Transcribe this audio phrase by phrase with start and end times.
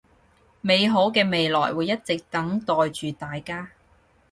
[0.61, 3.69] 美好嘅未來會一直等待住大家